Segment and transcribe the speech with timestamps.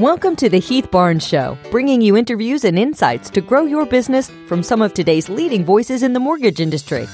[0.00, 4.30] Welcome to the Heath Barnes Show, bringing you interviews and insights to grow your business
[4.46, 7.06] from some of today's leading voices in the mortgage industry.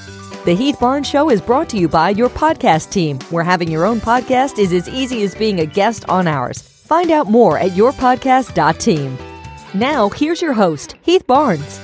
[0.43, 3.85] The Heath Barnes Show is brought to you by your podcast team, where having your
[3.85, 6.61] own podcast is as easy as being a guest on ours.
[6.61, 9.17] Find out more at yourpodcast.team.
[9.73, 11.79] Now, here's your host, Heath Barnes.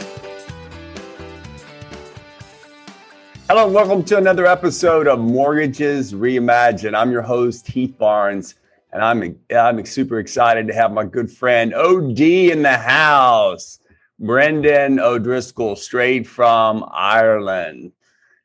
[3.48, 6.94] Hello, and welcome to another episode of Mortgages Reimagined.
[6.94, 8.56] I'm your host, Heath Barnes,
[8.92, 13.80] and I'm I'm super excited to have my good friend OD in the house,
[14.20, 17.92] Brendan O'Driscoll, straight from Ireland.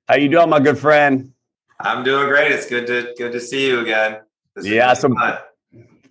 [0.08, 1.32] How you doing, my good friend?
[1.80, 2.52] I'm doing great.
[2.52, 4.20] It's good to good to see you again.
[4.62, 5.14] yeah, so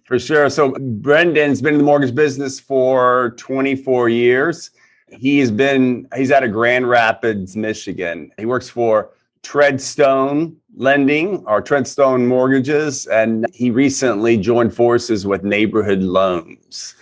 [0.05, 0.49] for sure.
[0.49, 4.71] So Brendan's been in the mortgage business for 24 years.
[5.07, 8.31] He's been he's out of Grand Rapids, Michigan.
[8.37, 9.11] He works for
[9.43, 16.95] Treadstone Lending or Treadstone Mortgages, and he recently joined forces with Neighborhood Loans.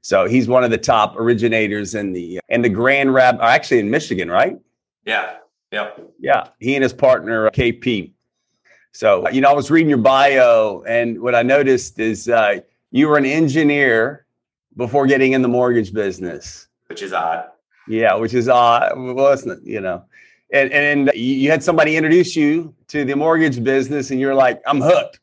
[0.00, 3.90] So he's one of the top originators in the in the Grand Rap, actually in
[3.90, 4.56] Michigan, right?
[5.04, 5.34] Yeah.
[5.70, 6.48] yeah, Yeah.
[6.60, 8.12] He and his partner KP.
[8.92, 13.08] So you know, I was reading your bio, and what I noticed is uh, you
[13.08, 14.24] were an engineer
[14.76, 17.44] before getting in the mortgage business, which is odd.
[17.86, 18.92] Yeah, which is odd.
[18.96, 20.04] Well, it's not, you know,
[20.52, 24.80] and and you had somebody introduce you to the mortgage business, and you're like, I'm
[24.80, 25.20] hooked.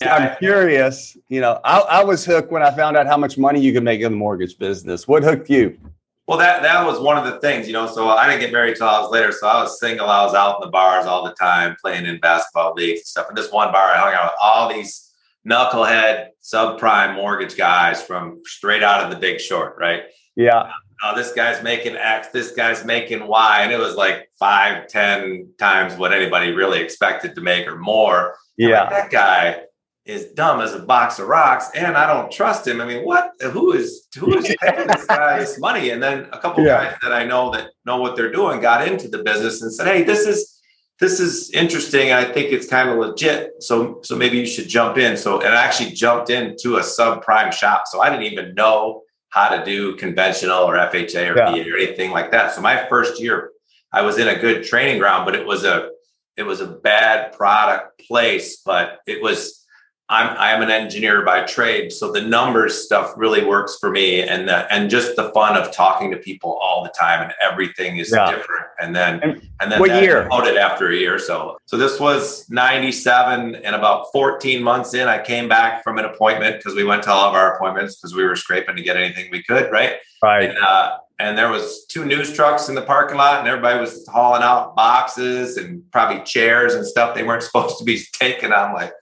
[0.00, 1.16] Yeah, I'm curious.
[1.28, 3.82] You know, I, I was hooked when I found out how much money you could
[3.82, 5.08] make in the mortgage business.
[5.08, 5.78] What hooked you?
[6.26, 7.86] Well, that that was one of the things, you know.
[7.86, 9.32] So I didn't get married till I was later.
[9.32, 10.08] So I was single.
[10.08, 13.28] I was out in the bars all the time, playing in basketball leagues and stuff.
[13.28, 15.12] And this one bar, I hung out with all these
[15.48, 20.04] knucklehead subprime mortgage guys from straight out of the Big Short, right?
[20.34, 20.70] Yeah
[21.02, 23.60] oh, this guy's making X, this guy's making Y.
[23.62, 28.36] And it was like five, ten times what anybody really expected to make or more.
[28.56, 28.84] Yeah.
[28.84, 29.60] Like, that guy
[30.06, 32.80] is dumb as a box of rocks and I don't trust him.
[32.80, 35.90] I mean, what who is who is paying this guy this money?
[35.90, 36.84] And then a couple yeah.
[36.84, 39.86] guys that I know that know what they're doing got into the business and said,
[39.86, 40.52] Hey, this is
[40.98, 42.12] this is interesting.
[42.12, 43.62] I think it's kind of legit.
[43.62, 45.16] So so maybe you should jump in.
[45.16, 47.84] So and I actually jumped into a subprime shop.
[47.86, 49.02] So I didn't even know
[49.36, 51.72] how to do conventional or FHA or yeah.
[51.72, 52.54] Or anything like that.
[52.54, 53.50] So my first year,
[53.92, 55.90] I was in a good training ground, but it was a
[56.38, 59.65] it was a bad product place, but it was
[60.08, 64.22] I'm I am an engineer by trade, so the numbers stuff really works for me,
[64.22, 67.96] and the and just the fun of talking to people all the time, and everything
[67.96, 68.30] is yeah.
[68.30, 68.66] different.
[68.78, 70.28] And then and, and then what year?
[70.30, 71.58] it after a year or so.
[71.66, 76.58] So this was '97, and about 14 months in, I came back from an appointment
[76.58, 79.28] because we went to all of our appointments because we were scraping to get anything
[79.32, 79.94] we could, right?
[80.22, 80.50] Right.
[80.50, 84.06] And, uh, and there was two news trucks in the parking lot, and everybody was
[84.06, 88.52] hauling out boxes and probably chairs and stuff they weren't supposed to be taking.
[88.52, 88.92] I'm like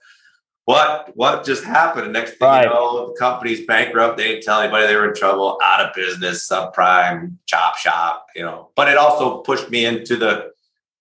[0.65, 2.05] what what just happened?
[2.05, 2.63] And next thing right.
[2.63, 4.17] you know, the company's bankrupt.
[4.17, 8.41] They didn't tell anybody they were in trouble, out of business, subprime, chop shop, you
[8.41, 8.69] know.
[8.75, 10.51] But it also pushed me into the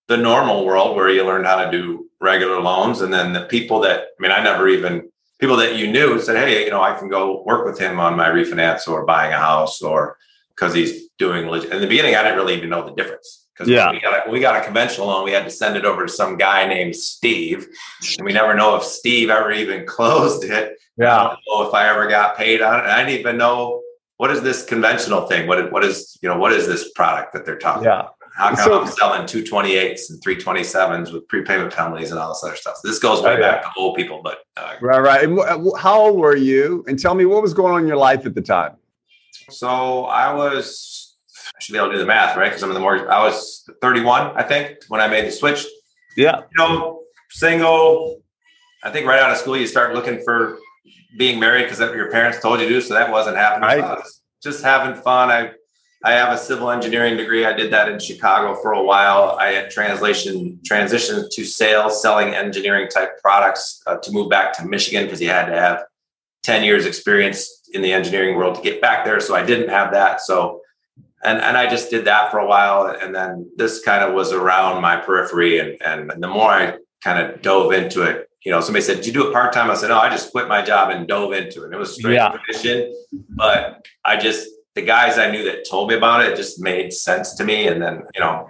[0.08, 3.00] the normal world where you learn how to do regular loans.
[3.00, 5.08] And then the people that I mean, I never even
[5.41, 8.16] people that you knew said, Hey, you know, I can go work with him on
[8.16, 10.19] my refinance or buying a house or
[10.50, 11.72] because he's doing legit.
[11.72, 13.44] In the beginning, I didn't really even know the difference.
[13.54, 13.92] Because yeah.
[13.92, 16.12] we got a, we got a conventional loan, we had to send it over to
[16.12, 17.69] some guy named Steve,
[18.19, 20.76] and we never know if Steve ever even closed it.
[20.97, 21.16] Yeah.
[21.16, 22.87] I don't know if I ever got paid on it.
[22.87, 23.82] I didn't even know
[24.16, 25.47] what is this conventional thing.
[25.47, 28.00] What what is you know what is this product that they're talking yeah.
[28.00, 28.14] about?
[28.37, 32.56] How come so, I'm selling 228s and 327s with prepayment penalties and all this other
[32.56, 32.78] stuff?
[32.82, 33.69] So this goes way oh, back yeah.
[33.69, 35.22] to old people, but uh, right, right.
[35.22, 35.38] And
[35.78, 36.84] how old were you?
[36.88, 38.76] And tell me what was going on in your life at the time.
[39.50, 40.94] So I was
[41.56, 42.48] I should be able to do the math, right?
[42.48, 43.06] Because I'm in the mortgage.
[43.06, 45.65] I was 31, I think, when I made the switch.
[46.16, 46.38] Yeah.
[46.38, 48.22] You know, single.
[48.82, 50.59] I think right out of school, you start looking for
[51.16, 52.81] being married because that's what your parents told you to.
[52.81, 53.82] So that wasn't happening.
[53.82, 54.03] Right.
[54.43, 55.31] just having fun.
[55.31, 55.53] I
[56.04, 57.47] I have a civil engineering degree.
[57.47, 59.38] I did that in Chicago for a while.
[59.41, 64.66] I had translation transitioned to sales, selling engineering type products uh, to move back to
[64.66, 65.84] Michigan because you had to have
[66.43, 69.19] 10 years experience in the engineering world to get back there.
[69.19, 70.20] So I didn't have that.
[70.20, 70.61] So
[71.25, 74.32] and and I just did that for a while, and then this kind of was
[74.32, 78.61] around my periphery, and and the more I kind of dove into it, you know,
[78.61, 80.62] somebody said, "Did you do it part time?" I said, "No, I just quit my
[80.62, 82.29] job and dove into it." And it was straight yeah.
[82.29, 82.94] tradition,
[83.31, 87.35] but I just the guys I knew that told me about it, just made sense
[87.37, 88.49] to me, and then you know,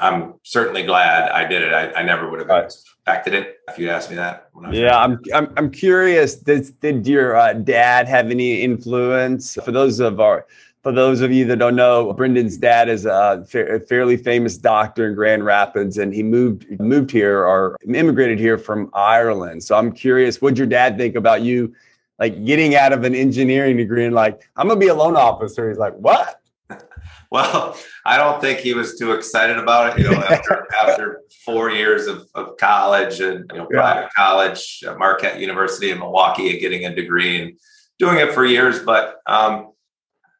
[0.00, 1.74] I'm certainly glad I did it.
[1.74, 2.64] I, I never would have right.
[2.64, 4.48] expected it if you'd asked me that.
[4.70, 6.36] yeah, I'm, I'm I'm curious.
[6.36, 10.46] Did did your uh, dad have any influence for those of our
[10.86, 15.08] for those of you that don't know, Brendan's dad is a, fa- fairly famous doctor
[15.08, 19.64] in Grand Rapids, and he moved moved here or immigrated here from Ireland.
[19.64, 21.74] So I'm curious, what'd your dad think about you
[22.20, 25.68] like getting out of an engineering degree and like, I'm gonna be a loan officer.
[25.68, 26.40] He's like, what?
[27.32, 30.04] Well, I don't think he was too excited about it.
[30.04, 34.08] You know, after, after four years of, of college and you know private yeah.
[34.16, 37.58] college, Marquette University in Milwaukee, and getting a degree and
[37.98, 38.78] doing it for years.
[38.78, 39.72] But um,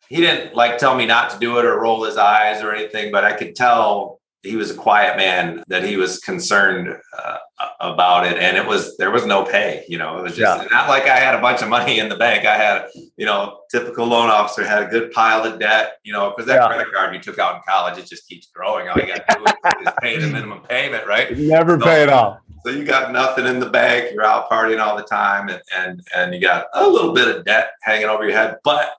[0.08, 3.12] he didn't like tell me not to do it or roll his eyes or anything.
[3.12, 7.38] But I could tell he was a quiet man that he was concerned uh,
[7.80, 10.68] about it and it was there was no pay you know it was just yeah.
[10.68, 12.86] not like i had a bunch of money in the bank i had
[13.16, 16.60] you know typical loan officer had a good pile of debt you know because that
[16.60, 16.68] yeah.
[16.68, 19.36] credit card you took out in college it just keeps growing all you got to
[19.38, 22.70] do is, is pay the minimum payment right you never so, pay it off so
[22.70, 26.34] you got nothing in the bank you're out partying all the time and and and
[26.34, 28.96] you got a little bit of debt hanging over your head but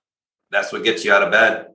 [0.51, 1.67] that's what gets you out of bed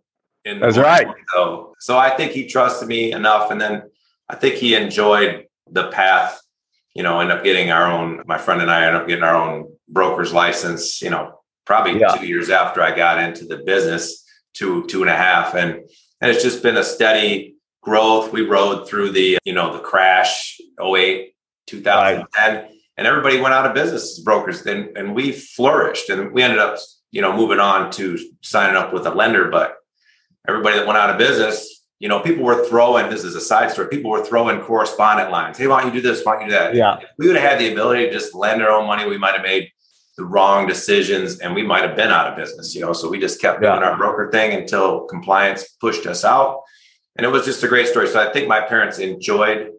[0.44, 1.06] that's right.
[1.34, 3.82] So, so I think he trusted me enough, and then
[4.28, 6.40] I think he enjoyed the path.
[6.94, 8.22] You know, end up getting our own.
[8.26, 11.00] My friend and I end up getting our own broker's license.
[11.00, 12.16] You know, probably yeah.
[12.16, 15.74] two years after I got into the business, two two and a half, and
[16.20, 18.32] and it's just been a steady growth.
[18.32, 21.34] We rode through the you know the crash 08,
[21.66, 22.54] 2010.
[22.54, 22.68] Right.
[22.98, 26.58] And everybody went out of business as brokers, and, and we flourished, and we ended
[26.58, 26.76] up,
[27.12, 29.48] you know, moving on to signing up with a lender.
[29.48, 29.76] But
[30.48, 33.70] everybody that went out of business, you know, people were throwing, this is a side
[33.70, 35.56] story, people were throwing correspondent lines.
[35.56, 36.24] Hey, why don't you do this?
[36.24, 36.74] Why don't you do that?
[36.74, 36.98] Yeah.
[36.98, 39.34] If we would have had the ability to just lend our own money, we might
[39.34, 39.70] have made
[40.16, 42.92] the wrong decisions and we might have been out of business, you know.
[42.92, 43.72] So we just kept yeah.
[43.72, 46.62] doing our broker thing until compliance pushed us out.
[47.16, 48.08] And it was just a great story.
[48.08, 49.70] So I think my parents enjoyed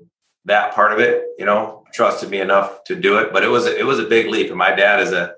[0.46, 3.34] that part of it, you know, trusted me enough to do it.
[3.34, 4.50] But it was it was a big leap.
[4.50, 5.34] And my dad is a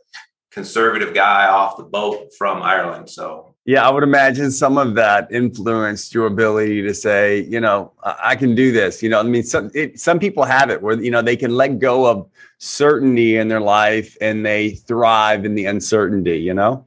[0.56, 3.10] conservative guy off the boat from Ireland.
[3.10, 7.92] So yeah, I would imagine some of that influenced your ability to say, you know,
[8.04, 9.04] I can do this.
[9.04, 11.52] You know, I mean, some it, some people have it where you know they can
[11.56, 16.38] let go of certainty in their life and they thrive in the uncertainty.
[16.38, 16.86] You know.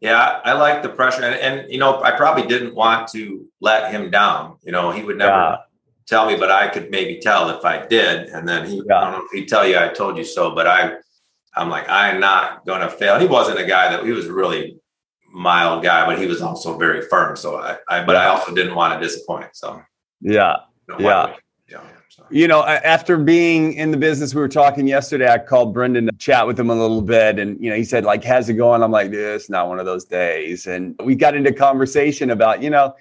[0.00, 3.92] Yeah, I like the pressure, and, and you know, I probably didn't want to let
[3.92, 4.56] him down.
[4.64, 5.56] You know, he would never yeah.
[6.06, 8.98] tell me, but I could maybe tell if I did, and then he, yeah.
[8.98, 10.94] I don't know if he'd tell you I told you so, but I,
[11.54, 13.18] I'm like, I'm not going to fail.
[13.18, 14.78] He wasn't a guy that he was really
[15.30, 17.36] mild guy, but he was also very firm.
[17.36, 19.54] So I, I but I also didn't want to disappoint.
[19.54, 19.82] So
[20.20, 20.56] yeah,
[20.98, 21.34] yeah.
[21.68, 21.80] Yeah.
[22.30, 25.30] You know, after being in the business, we were talking yesterday.
[25.30, 28.04] I called Brendan to chat with him a little bit, and you know, he said,
[28.04, 31.34] "Like, how's it going?" I'm like, "This not one of those days." And we got
[31.34, 32.94] into conversation about, you know,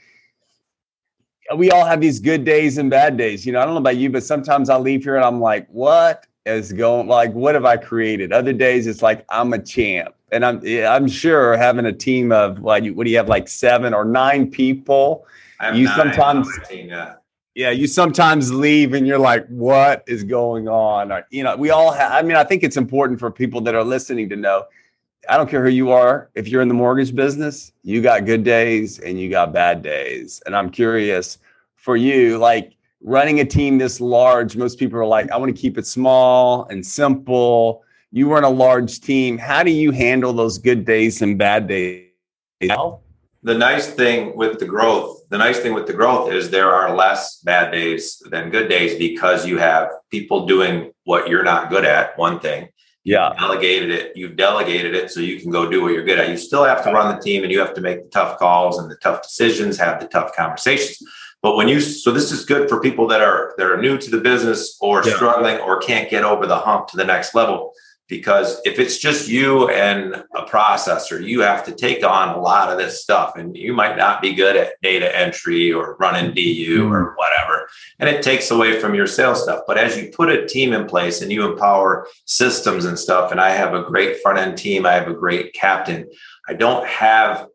[1.58, 3.46] we all have these good days and bad days.
[3.46, 5.68] You know, I don't know about you, but sometimes I leave here and I'm like,
[5.70, 7.08] "What is going?
[7.08, 11.08] Like, what have I created?" Other days, it's like I'm a champ and I'm I'm
[11.08, 15.26] sure having a team of you what do you have like seven or nine people?
[15.74, 17.16] you sometimes team, yeah.
[17.54, 21.12] yeah, you sometimes leave and you're like, what is going on?
[21.12, 22.12] Or, you know, we all have.
[22.12, 24.66] I mean, I think it's important for people that are listening to know.
[25.30, 26.32] I don't care who you are.
[26.34, 30.42] If you're in the mortgage business, you got good days and you got bad days.
[30.48, 31.38] And I'm curious
[31.76, 34.56] for you, like running a team this large.
[34.56, 38.50] Most people are like, I want to keep it small and simple you run a
[38.50, 39.38] large team.
[39.38, 42.10] How do you handle those good days and bad days?
[43.44, 46.96] The nice thing with the growth, the nice thing with the growth is there are
[46.96, 51.86] less bad days than good days because you have people doing what you're not good
[51.86, 52.16] at.
[52.20, 52.70] One thing,
[53.04, 54.12] yeah, you've delegated it.
[54.16, 56.30] You've delegated it so you can go do what you're good at.
[56.30, 58.78] You still have to run the team and you have to make the tough calls
[58.78, 61.02] and the tough decisions, have the tough conversations.
[61.42, 64.10] But when you so this is good for people that are that are new to
[64.10, 65.16] the business or yeah.
[65.16, 67.74] struggling or can't get over the hump to the next level
[68.12, 72.70] because if it's just you and a processor, you have to take on a lot
[72.70, 76.90] of this stuff and you might not be good at data entry or running DU
[76.92, 77.16] or mm-hmm.
[77.16, 77.70] whatever.
[78.00, 79.62] And it takes away from your sales stuff.
[79.66, 83.40] But as you put a team in place and you empower systems and stuff, and
[83.40, 86.10] I have a great front end team, I have a great captain,
[86.50, 87.48] I don't have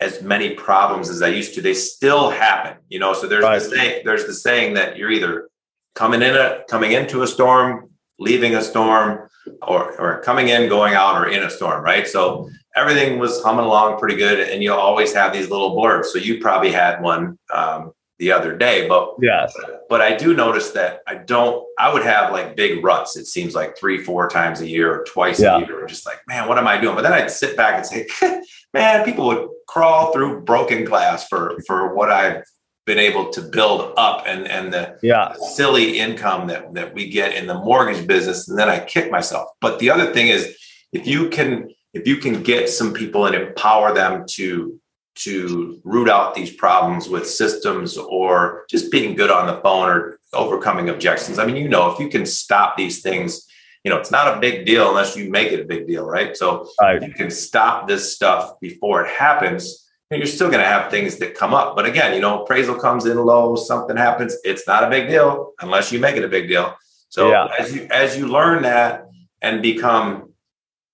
[0.00, 1.62] as many problems as I used to.
[1.62, 3.12] They still happen, you know.
[3.12, 3.58] So there's right.
[3.60, 5.48] the saying, there's the saying that you're either
[5.94, 9.28] coming in a coming into a storm, leaving a storm,
[9.62, 12.06] or, or coming in, going out, or in a storm, right?
[12.06, 16.06] So everything was humming along pretty good, and you always have these little blurbs.
[16.06, 19.54] So you probably had one um, the other day, but yes,
[19.88, 21.66] but I do notice that I don't.
[21.78, 23.16] I would have like big ruts.
[23.16, 25.56] It seems like three, four times a year, or twice yeah.
[25.56, 25.86] a year.
[25.86, 26.94] Just like, man, what am I doing?
[26.94, 28.06] But then I'd sit back and say,
[28.72, 32.44] man, people would crawl through broken glass for for what I've
[32.86, 35.34] been able to build up and and the yeah.
[35.54, 39.48] silly income that that we get in the mortgage business and then I kick myself.
[39.60, 40.56] But the other thing is
[40.92, 44.80] if you can if you can get some people and empower them to
[45.16, 50.18] to root out these problems with systems or just being good on the phone or
[50.32, 51.38] overcoming objections.
[51.38, 53.46] I mean, you know, if you can stop these things
[53.84, 56.36] you know, it's not a big deal unless you make it a big deal, right?
[56.36, 57.02] So right.
[57.02, 59.86] you can stop this stuff before it happens.
[60.10, 61.76] And you're still going to have things that come up.
[61.76, 64.36] But again, you know, appraisal comes in low, something happens.
[64.44, 66.74] It's not a big deal unless you make it a big deal.
[67.08, 67.48] So yeah.
[67.58, 69.06] as you as you learn that
[69.40, 70.32] and become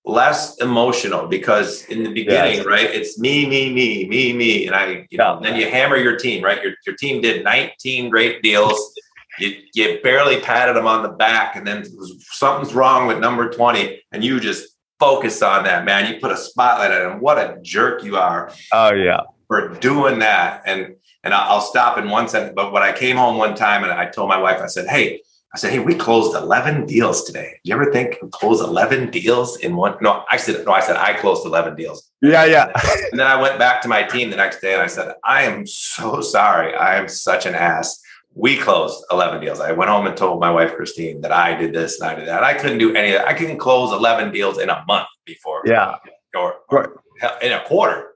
[0.05, 2.65] less emotional because in the beginning, yes.
[2.65, 6.15] right, it's me, me, me, me, me, and I, you know, then you hammer your
[6.15, 6.61] team, right?
[6.63, 8.93] Your your team did 19 great deals.
[9.39, 11.85] You, you barely patted him on the back, and then
[12.19, 16.11] something's wrong with number 20, and you just focus on that, man.
[16.11, 17.19] You put a spotlight on him.
[17.19, 18.51] What a jerk you are.
[18.73, 19.21] Oh yeah.
[19.47, 20.63] For doing that.
[20.65, 22.53] And and I'll stop in one sentence.
[22.55, 25.21] But when I came home one time and I told my wife, I said, Hey,
[25.53, 27.59] I said, Hey, we closed 11 deals today.
[27.63, 29.97] Do you ever think we close 11 deals in one?
[30.01, 32.09] No, I said, No, I said, I closed 11 deals.
[32.21, 32.71] Yeah, yeah.
[33.11, 35.43] and then I went back to my team the next day and I said, I
[35.43, 36.73] am so sorry.
[36.75, 38.01] I am such an ass.
[38.37, 39.59] We closed 11 deals.
[39.59, 42.27] I went home and told my wife, Christine, that I did this and I did
[42.27, 42.43] that.
[42.43, 43.27] I couldn't do any of that.
[43.27, 45.63] I couldn't close 11 deals in a month before.
[45.65, 45.95] Yeah.
[46.35, 47.01] Or, or
[47.41, 48.11] in a quarter.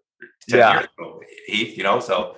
[0.48, 0.86] Yeah.
[1.48, 2.36] Heath, you know, so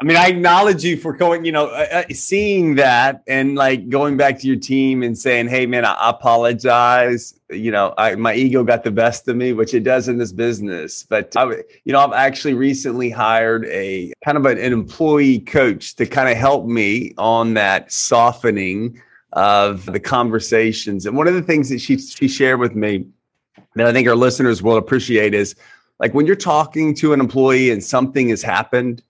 [0.00, 3.90] I mean, I acknowledge you for going, you know, uh, uh, seeing that and like
[3.90, 8.32] going back to your team and saying, "Hey, man, I apologize." You know, I, my
[8.32, 11.02] ego got the best of me, which it does in this business.
[11.02, 11.44] But I,
[11.84, 16.30] you know, I've actually recently hired a kind of an, an employee coach to kind
[16.30, 19.02] of help me on that softening
[19.34, 21.04] of the conversations.
[21.04, 23.04] And one of the things that she she shared with me
[23.74, 25.56] that I think our listeners will appreciate is
[25.98, 29.02] like when you're talking to an employee and something has happened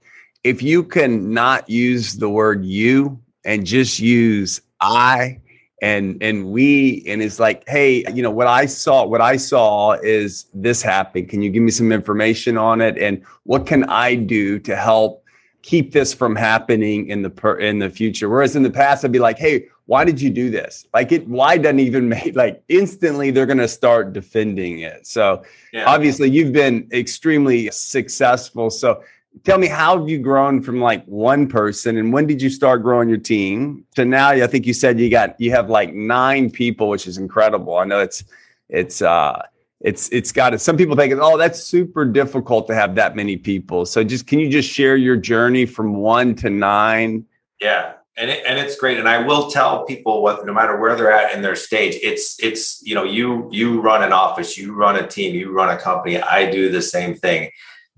[0.44, 5.40] if you can not use the word you and just use I
[5.82, 9.92] and and we and it's like hey you know what i saw what i saw
[10.02, 12.98] is this happened can you give me some information on it?
[12.98, 15.24] And what can i do to help
[15.62, 18.28] keep this from happening in the per, in the future?
[18.28, 20.86] Whereas in the past i'd be like hey why did you do this?
[20.94, 25.04] Like it why doesn't even make like instantly they're going to start defending it.
[25.04, 25.42] So
[25.72, 25.84] yeah.
[25.84, 28.70] obviously you've been extremely successful.
[28.70, 29.02] So
[29.44, 32.82] tell me how have you grown from like one person and when did you start
[32.82, 34.30] growing your team to now?
[34.30, 37.76] I think you said you got you have like nine people which is incredible.
[37.76, 38.24] I know it's
[38.68, 39.42] it's uh
[39.80, 43.36] it's it's got it some people think oh that's super difficult to have that many
[43.36, 43.86] people.
[43.86, 47.24] So just can you just share your journey from one to nine?
[47.60, 50.94] Yeah and it, and it's great and i will tell people what no matter where
[50.94, 54.74] they're at in their stage it's it's you know you you run an office you
[54.74, 57.50] run a team you run a company i do the same thing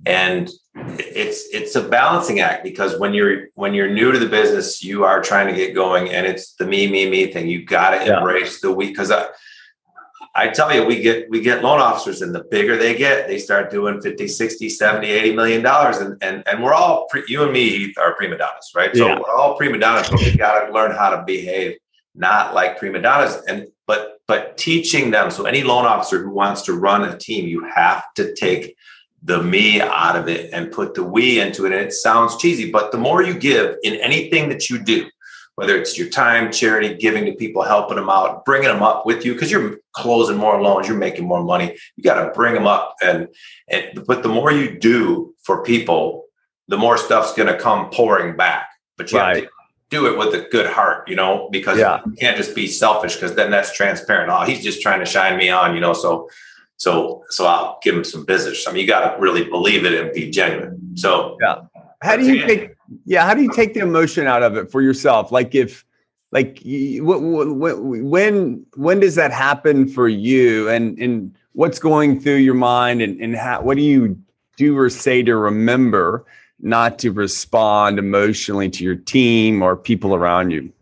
[0.07, 0.51] and
[0.87, 5.05] it's it's a balancing act because when you're when you're new to the business you
[5.05, 8.05] are trying to get going and it's the me me me thing you got to
[8.05, 8.19] yeah.
[8.19, 9.27] embrace the we because I,
[10.35, 13.39] I tell you we get we get loan officers and the bigger they get they
[13.39, 17.43] start doing 50 60 70 80 million dollars and, and and we're all pre, you
[17.43, 19.19] and me are prima donnas right so yeah.
[19.19, 21.77] we're all prima donnas but we got to learn how to behave
[22.15, 26.63] not like prima donnas and but but teaching them so any loan officer who wants
[26.63, 28.75] to run a team you have to take
[29.25, 31.73] the me out of it and put the we into it.
[31.73, 35.09] And it sounds cheesy, but the more you give in anything that you do,
[35.55, 39.25] whether it's your time, charity, giving to people, helping them out, bringing them up with
[39.25, 41.77] you, because you're closing more loans, you're making more money.
[41.95, 43.29] You got to bring them up, and
[43.69, 46.25] and but the more you do for people,
[46.69, 48.71] the more stuff's going to come pouring back.
[48.97, 49.37] But you right.
[49.37, 49.51] have to
[49.91, 52.01] do it with a good heart, you know, because yeah.
[52.07, 54.33] you can't just be selfish, because then that's transparent.
[54.33, 55.93] Oh, he's just trying to shine me on, you know.
[55.93, 56.31] So
[56.83, 58.67] so so I'll give them some business.
[58.67, 60.97] I mean, you got to really believe it and be genuine.
[60.97, 61.61] So yeah,
[62.03, 62.75] how do you take
[63.05, 65.31] yeah how do you take the emotion out of it for yourself?
[65.31, 65.85] Like if
[66.33, 73.01] like when when does that happen for you and and what's going through your mind
[73.01, 74.21] and and how what do you
[74.57, 76.25] do or say to remember
[76.59, 80.73] not to respond emotionally to your team or people around you?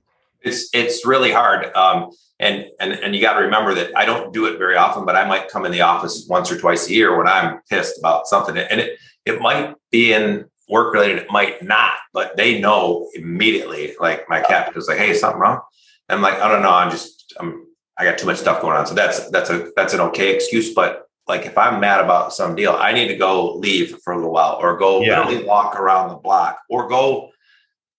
[0.41, 1.71] It's it's really hard.
[1.75, 5.05] Um, and and and you got to remember that I don't do it very often,
[5.05, 7.99] but I might come in the office once or twice a year when I'm pissed
[7.99, 12.61] about something, and it it might be in work related, it might not, but they
[12.61, 13.95] know immediately.
[14.01, 15.61] Like my captain was like, "Hey, something wrong?"
[16.09, 16.73] And I'm like, "I don't know.
[16.73, 17.67] I'm just I'm
[17.99, 20.73] I got too much stuff going on." So that's that's a that's an okay excuse,
[20.73, 24.17] but like if I'm mad about some deal, I need to go leave for a
[24.17, 25.21] little while, or go yeah.
[25.25, 27.30] literally walk around the block, or go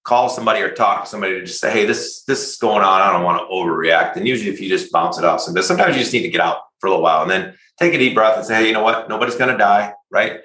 [0.03, 3.01] call somebody or talk to somebody to just say, hey, this this is going on.
[3.01, 4.15] I don't want to overreact.
[4.15, 6.41] And usually, if you just bounce it off somebody, sometimes you just need to get
[6.41, 8.73] out for a little while and then take a deep breath and say, hey, you
[8.73, 9.09] know what?
[9.09, 10.39] Nobody's going to die, right?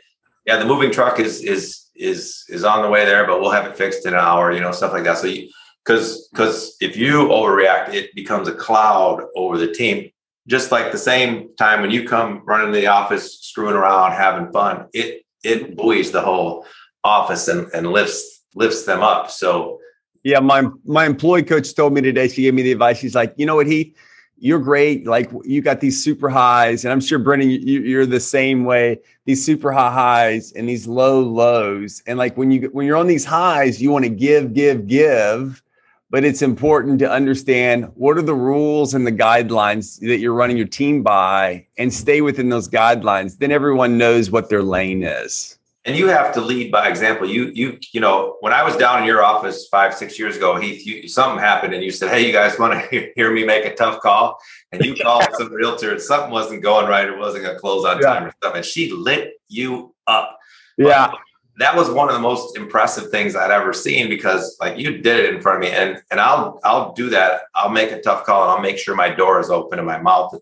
[0.45, 3.67] Yeah, the moving truck is is is is on the way there, but we'll have
[3.67, 4.53] it fixed in an hour.
[4.53, 5.19] You know, stuff like that.
[5.19, 5.49] So you
[5.85, 10.11] because because if you overreact, it becomes a cloud over the team.
[10.47, 14.53] Just like the same time when you come running to the office, screwing around, having
[14.53, 16.67] fun, it it buoys the whole
[17.03, 19.31] office and, and lifts lifts them up.
[19.31, 19.79] So
[20.25, 22.99] yeah, my my employee coach told me today, she gave me the advice.
[22.99, 23.95] She's like, you know what, he
[24.39, 25.07] you're great.
[25.07, 28.99] Like you got these super highs, and I'm sure Brendan, you, are the same way.
[29.25, 33.07] These super high highs and these low lows, and like when you when you're on
[33.07, 35.63] these highs, you want to give, give, give,
[36.11, 40.57] but it's important to understand what are the rules and the guidelines that you're running
[40.57, 43.39] your team by, and stay within those guidelines.
[43.39, 45.56] Then everyone knows what their lane is
[45.87, 47.29] and you have to lead by example.
[47.29, 50.57] You you you know when I was down in your office five six years ago,
[50.57, 53.65] Heath, you, something happened and you said, "Hey, you guys want to hear me make
[53.65, 54.39] a tough call?"
[54.73, 57.09] And you called some realtor and something wasn't going right.
[57.09, 58.59] It wasn't going to close on time or something.
[58.59, 60.39] And she lit you up.
[60.77, 61.13] Yeah.
[61.59, 65.21] That was one of the most impressive things I'd ever seen because like you did
[65.21, 67.43] it in front of me and and I'll I'll do that.
[67.55, 69.99] I'll make a tough call and I'll make sure my door is open and my
[69.99, 70.35] mouth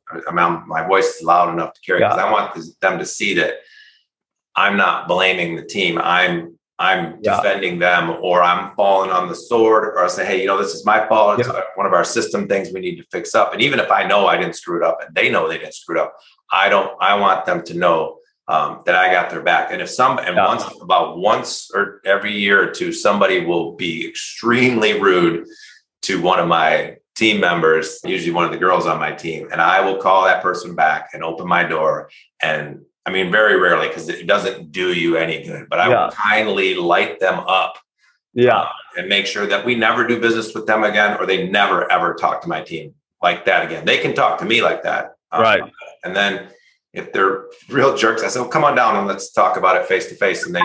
[0.67, 2.25] my voice is loud enough to carry because yeah.
[2.25, 3.57] I want them to see that
[4.57, 5.99] I'm not blaming the team.
[5.99, 7.37] I'm I'm yeah.
[7.37, 10.75] defending them or I'm falling on the sword or I say, hey, you know, this
[10.75, 11.39] is my fault.
[11.39, 11.61] It's yeah.
[11.77, 13.53] one of our system things we need to fix up.
[13.53, 15.75] And even if I know I didn't screw it up and they know they didn't
[15.75, 16.17] screw it up,
[16.51, 18.19] I don't, I want them to know
[18.49, 19.71] um, that I got their back.
[19.71, 20.49] And if some, and yeah.
[20.49, 25.47] once, about once or every year or two, somebody will be extremely rude
[26.03, 29.61] to one of my team members, usually one of the girls on my team, and
[29.61, 32.11] I will call that person back and open my door
[32.43, 36.05] and I mean, very rarely because it doesn't do you any good, but I yeah.
[36.05, 37.79] will kindly light them up.
[38.33, 38.61] Yeah.
[38.61, 41.91] Uh, and make sure that we never do business with them again or they never
[41.91, 43.85] ever talk to my team like that again.
[43.85, 45.15] They can talk to me like that.
[45.31, 45.63] Um, right.
[46.05, 46.49] And then
[46.93, 49.87] if they're real jerks, I said, well, come on down and let's talk about it
[49.87, 50.47] face to face.
[50.47, 50.63] And they,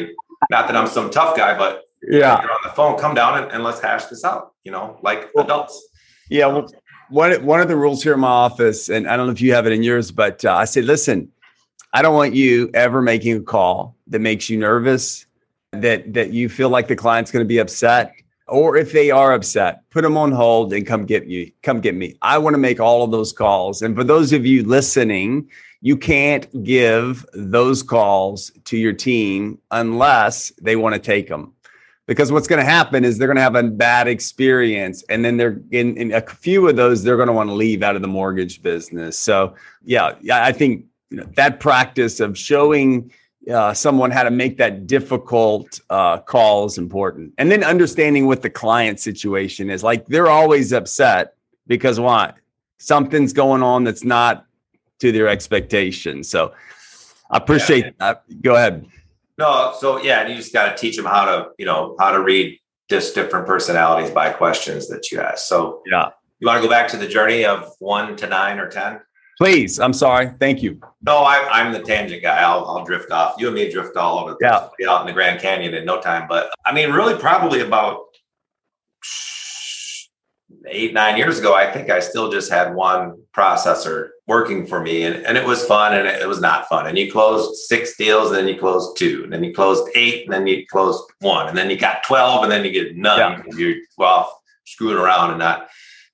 [0.49, 3.51] not that I'm some tough guy, but yeah, you're on the phone, come down and,
[3.51, 5.85] and, let's hash this out, you know, like well, adults.
[6.29, 6.47] Yeah.
[6.47, 6.71] Well,
[7.09, 9.53] one, one of the rules here in my office, and I don't know if you
[9.53, 11.29] have it in yours, but uh, I say, listen,
[11.93, 15.25] I don't want you ever making a call that makes you nervous,
[15.71, 18.13] that that you feel like the client's going to be upset,
[18.47, 21.51] or if they are upset, put them on hold and come get you.
[21.63, 22.15] Come get me.
[22.21, 23.81] I want to make all of those calls.
[23.81, 25.49] And for those of you listening,
[25.81, 31.53] you can't give those calls to your team unless they want to take them.
[32.05, 35.37] Because what's going to happen is they're going to have a bad experience, and then
[35.37, 38.01] they're in, in a few of those they're going to want to leave out of
[38.01, 39.17] the mortgage business.
[39.17, 43.11] So, yeah, yeah, I think you know, that practice of showing
[43.51, 47.33] uh, someone how to make that difficult uh, call is important.
[47.37, 49.83] And then understanding what the client situation is.
[49.83, 51.35] Like they're always upset
[51.67, 52.35] because what?
[52.77, 54.45] Something's going on that's not
[54.99, 56.23] to their expectation.
[56.23, 56.53] So
[57.29, 57.91] I appreciate yeah.
[57.99, 58.41] that.
[58.41, 58.85] Go ahead.
[59.37, 62.21] No, so yeah, you just got to teach them how to, you know, how to
[62.21, 65.47] read just different personalities by questions that you ask.
[65.47, 66.09] So yeah.
[66.39, 69.01] You want to go back to the journey of one to nine or 10?
[69.39, 70.31] Please, I'm sorry.
[70.37, 70.81] Thank you.
[71.01, 72.41] No, I, am the tangent guy.
[72.41, 73.35] I'll, I'll drift off.
[73.39, 74.35] You and me drift all over.
[74.41, 76.27] Yeah, be out in the Grand Canyon in no time.
[76.27, 78.01] But I mean, really, probably about
[80.67, 85.03] eight nine years ago, I think I still just had one processor working for me,
[85.03, 86.87] and, and it was fun, and it, it was not fun.
[86.87, 90.25] And you closed six deals, and then you closed two, and then you closed eight,
[90.25, 93.41] and then you closed one, and then you got twelve, and then you get none.
[93.47, 93.55] Yeah.
[93.55, 95.69] You're well screwing around and not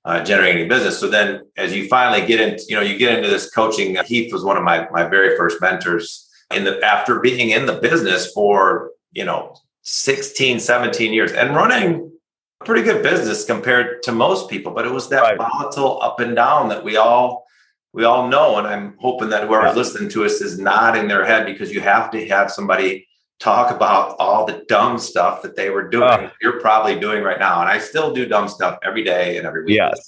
[0.06, 0.98] uh, generating business.
[0.98, 3.96] So then, as you finally get into, you know, you get into this coaching.
[4.06, 6.22] Heath was one of my my very first mentors.
[6.54, 12.12] In the after being in the business for you know 16, 17 years and running
[12.60, 15.36] a pretty good business compared to most people, but it was that right.
[15.36, 17.44] volatile up and down that we all
[17.92, 18.58] we all know.
[18.58, 19.74] And I'm hoping that whoever's yeah.
[19.74, 24.16] listening to us is nodding their head because you have to have somebody talk about
[24.18, 26.04] all the dumb stuff that they were doing.
[26.04, 29.46] Uh, you're probably doing right now, and I still do dumb stuff every day and
[29.46, 29.76] every week.
[29.76, 30.00] Yes.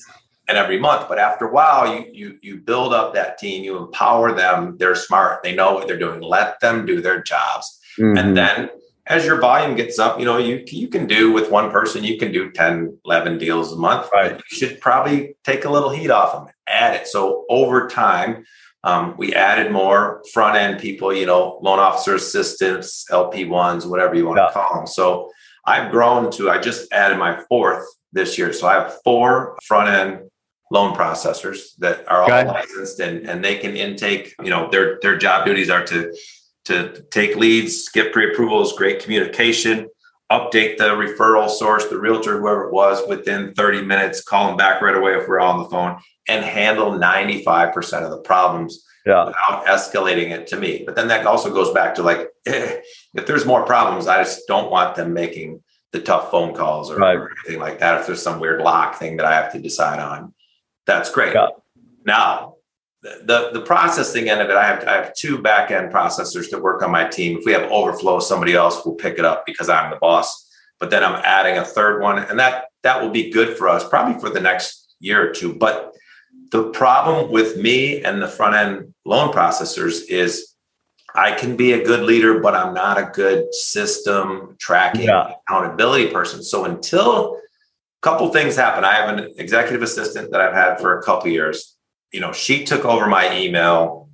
[0.49, 3.65] And every month, but after a while, you you you build up that team.
[3.65, 4.77] You empower them.
[4.79, 5.43] They're smart.
[5.43, 6.23] They know what they're doing.
[6.23, 7.79] Let them do their jobs.
[7.99, 8.17] Mm-hmm.
[8.17, 8.71] And then,
[9.09, 12.03] as your volume gets up, you know you you can do with one person.
[12.03, 14.09] You can do 10, 11 deals a month.
[14.11, 14.37] Right.
[14.37, 16.55] You should probably take a little heat off them.
[16.67, 17.07] Add it.
[17.07, 18.47] So over time,
[18.89, 24.15] um, we added more front end people, you know, loan officer assistants, LP ones, whatever
[24.15, 24.47] you want yeah.
[24.47, 24.87] to call them.
[24.87, 25.31] So
[25.67, 28.51] I've grown to, I just added my fourth this year.
[28.55, 30.31] So I have four front end
[30.71, 35.19] loan processors that are all licensed and, and they can intake, you know, their, their
[35.19, 36.17] job duties are to,
[36.65, 39.87] to take leads, get pre-approvals, great communication,
[40.31, 44.83] update the referral source, the realtor, whoever it was, within 30 minutes, call them back
[44.83, 49.25] right away if we're on the phone, and handle 95% of the problems yeah.
[49.25, 50.83] without escalating it to me.
[50.85, 52.81] But then that also goes back to like, eh,
[53.15, 55.63] if there's more problems, I just don't want them making
[55.93, 57.17] the tough phone calls or, right.
[57.17, 58.01] or, anything like that.
[58.01, 60.35] If there's some weird lock thing that I have to decide on,
[60.87, 61.35] that's great.
[61.35, 61.49] Yeah.
[62.05, 62.57] Now,
[63.03, 66.61] the, the, processing end of it, I have I have two back end processors that
[66.61, 67.39] work on my team.
[67.39, 70.47] If we have overflow, somebody else will pick it up because I'm the boss.
[70.81, 73.89] But then I'm adding a third one, and that that will be good for us
[73.89, 75.55] probably for the next year or two.
[75.55, 75.95] But
[76.51, 80.55] the problem with me and the front end loan processors is
[81.15, 85.33] I can be a good leader, but I'm not a good system tracking yeah.
[85.49, 86.43] accountability person.
[86.43, 87.41] So until a
[88.03, 91.78] couple things happen, I have an executive assistant that I've had for a couple years.
[92.13, 94.09] You know, she took over my email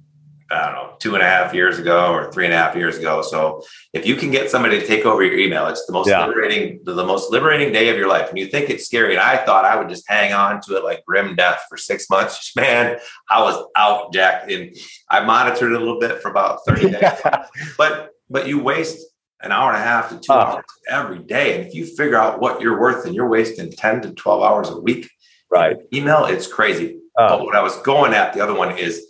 [0.50, 2.98] I don't know, two and a half years ago or three and a half years
[2.98, 3.22] ago.
[3.22, 6.24] So if you can get somebody to take over your email, it's the most yeah.
[6.26, 8.28] liberating, the, most liberating day of your life.
[8.28, 9.14] And you think it's scary.
[9.14, 12.10] And I thought I would just hang on to it like grim death for six
[12.10, 12.52] months.
[12.56, 12.98] Man,
[13.30, 14.50] I was out, Jack.
[14.50, 14.76] And
[15.10, 17.10] I monitored it a little bit for about 30 days.
[17.78, 19.04] but but you waste
[19.42, 20.36] an hour and a half to two oh.
[20.36, 21.58] hours every day.
[21.58, 24.68] And if you figure out what you're worth and you're wasting 10 to 12 hours
[24.68, 25.10] a week,
[25.50, 25.76] right?
[25.92, 27.00] Email, it's crazy.
[27.18, 27.28] Oh.
[27.28, 29.06] But what I was going at, the other one is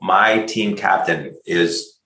[0.00, 1.98] my team captain is,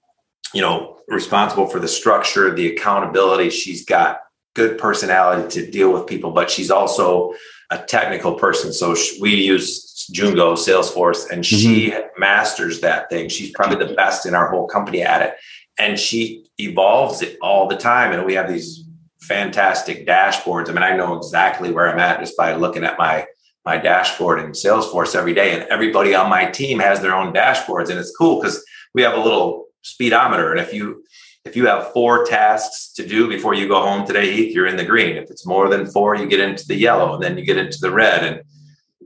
[0.53, 3.51] you know, responsible for the structure, the accountability.
[3.51, 4.21] She's got
[4.55, 7.35] good personality to deal with people, but she's also
[7.71, 8.73] a technical person.
[8.73, 12.21] So we use Jungo Salesforce and she mm-hmm.
[12.21, 13.29] masters that thing.
[13.29, 15.35] She's probably the best in our whole company at it.
[15.79, 18.13] And she evolves it all the time.
[18.13, 18.85] And we have these
[19.21, 20.69] fantastic dashboards.
[20.69, 23.27] I mean, I know exactly where I'm at just by looking at my
[23.65, 25.53] my dashboard in Salesforce every day.
[25.53, 27.89] And everybody on my team has their own dashboards.
[27.91, 30.51] And it's cool because we have a little speedometer.
[30.51, 31.05] And if you
[31.45, 34.79] if you have four tasks to do before you go home today, Heath, you're in
[34.79, 35.17] the green.
[35.17, 37.79] If it's more than four, you get into the yellow and then you get into
[37.83, 38.25] the red.
[38.25, 38.43] And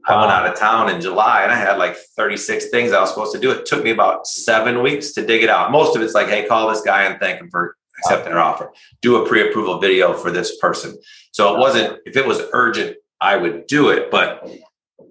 [0.07, 3.11] I went out of town in July and I had like 36 things I was
[3.11, 3.51] supposed to do.
[3.51, 5.73] It took me about seven weeks to dig it out.
[5.73, 8.71] Most of it's like, hey, call this guy and thank him for accepting an offer.
[9.03, 10.97] Do a pre-approval video for this person.
[11.33, 14.11] So it wasn't, if it was urgent, I would do it.
[14.11, 14.49] But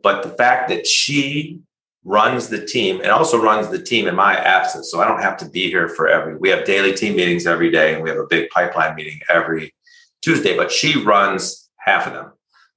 [0.04, 1.60] but the fact that she
[2.04, 4.89] runs the team and also runs the team in my absence.
[4.89, 7.70] So I don't have to be here for every we have daily team meetings every
[7.70, 9.74] day and we have a big pipeline meeting every
[10.22, 12.32] Tuesday, but she runs half of them.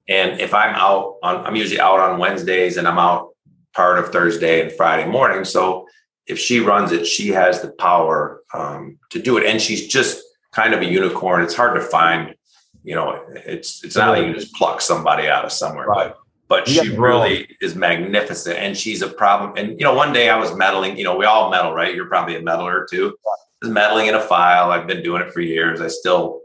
[0.09, 3.29] And if I'm out on I'm usually out on Wednesdays and I'm out
[3.73, 5.45] part of Thursday and Friday morning.
[5.45, 5.87] So
[6.27, 9.45] if she runs it, she has the power um, to do it.
[9.45, 11.43] And she's just kind of a unicorn.
[11.43, 12.35] It's hard to find
[12.83, 16.09] you know, it's it's not like you just pluck somebody out of somewhere, right.
[16.09, 16.17] but
[16.51, 19.53] but she really is magnificent and she's a problem.
[19.55, 21.95] And you know, one day I was meddling, you know, we all meddle, right?
[21.95, 23.15] You're probably a meddler too.
[23.25, 24.71] I was meddling in a file.
[24.71, 25.79] I've been doing it for years.
[25.79, 26.41] I still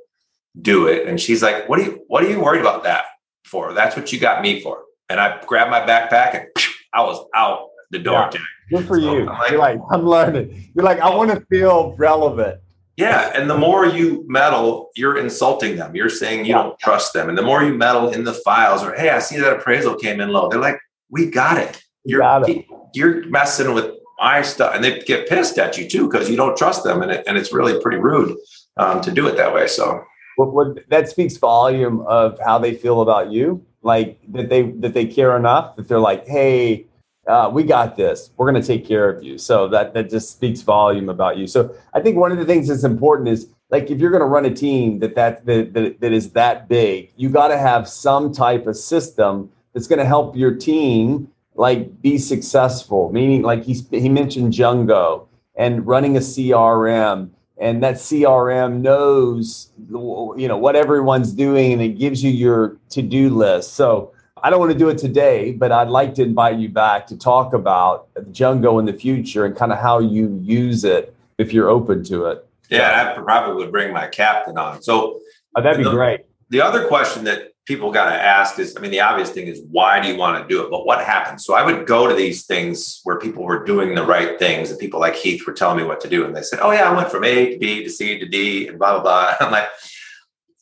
[0.62, 1.08] do it.
[1.08, 3.06] And she's like, What are you what are you worried about that
[3.44, 3.72] for?
[3.72, 4.84] That's what you got me for.
[5.08, 6.46] And I grabbed my backpack and
[6.92, 8.30] I was out the door.
[8.32, 8.40] Yeah.
[8.70, 9.24] Good for so you.
[9.24, 10.70] Like, You're like, I'm learning.
[10.74, 12.60] You're like, I want to feel relevant.
[12.96, 13.30] Yeah.
[13.34, 15.94] And the more you meddle, you're insulting them.
[15.94, 16.62] You're saying you yeah.
[16.62, 17.28] don't trust them.
[17.28, 20.20] And the more you meddle in the files or, hey, I see that appraisal came
[20.20, 20.48] in low.
[20.48, 20.78] They're like,
[21.10, 21.82] we got it.
[22.04, 22.64] You're, got it.
[22.94, 24.74] you're messing with my stuff.
[24.74, 27.02] And they get pissed at you too because you don't trust them.
[27.02, 28.36] And, it, and it's really pretty rude
[28.78, 29.66] um, to do it that way.
[29.66, 30.02] So
[30.36, 33.64] what, what, that speaks volume of how they feel about you.
[33.82, 36.85] Like that they that they care enough that they're like, hey,
[37.26, 38.30] uh, we got this.
[38.36, 39.38] We're going to take care of you.
[39.38, 41.46] So that that just speaks volume about you.
[41.46, 44.26] So I think one of the things that's important is like if you're going to
[44.26, 47.88] run a team that that that, that, that is that big, you got to have
[47.88, 53.10] some type of system that's going to help your team like be successful.
[53.12, 60.46] Meaning, like he he mentioned Jungo and running a CRM, and that CRM knows you
[60.48, 63.72] know what everyone's doing, and it gives you your to do list.
[63.74, 67.06] So I don't want to do it today, but I'd like to invite you back
[67.08, 71.52] to talk about Jungo in the future and kind of how you use it if
[71.52, 72.46] you're open to it.
[72.68, 74.82] Yeah, I probably would bring my captain on.
[74.82, 75.20] So
[75.56, 76.20] oh, that'd be the, great.
[76.50, 79.62] The other question that people got to ask is I mean, the obvious thing is
[79.70, 80.70] why do you want to do it?
[80.70, 81.44] But what happens?
[81.44, 84.78] So I would go to these things where people were doing the right things and
[84.78, 86.24] people like Heath were telling me what to do.
[86.26, 88.68] And they said, Oh, yeah, I went from A to B to C to D
[88.68, 89.34] and blah, blah, blah.
[89.46, 89.68] I'm like,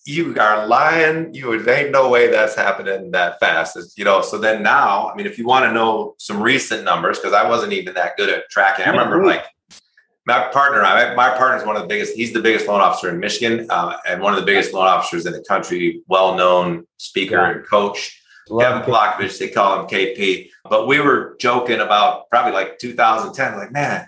[0.05, 1.35] you are lying.
[1.35, 3.77] You there ain't no way that's happening that fast.
[3.77, 6.85] It's, you know, so then now, I mean, if you want to know some recent
[6.85, 8.85] numbers, because I wasn't even that good at tracking.
[8.85, 9.45] I remember like
[10.27, 12.15] my partner, I, my partner is one of the biggest.
[12.15, 15.27] He's the biggest loan officer in Michigan, uh, and one of the biggest loan officers
[15.27, 16.03] in the country.
[16.07, 17.51] Well-known speaker yeah.
[17.53, 19.39] and coach, Love Kevin Blokovich.
[19.39, 20.51] They call him KP.
[20.69, 23.57] But we were joking about probably like 2010.
[23.57, 24.07] Like, man,